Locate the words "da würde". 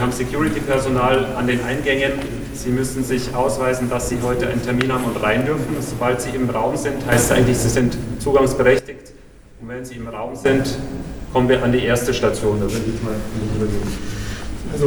12.60-12.76